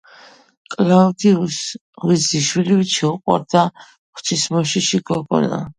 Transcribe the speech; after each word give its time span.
კლავდიუსს 0.75 1.77
ღვიძლი 2.07 2.43
შვილივით 2.49 2.97
შეუყვარდა 3.03 3.69
ღვთისმოშიში 3.77 5.07
გოგონა. 5.13 5.67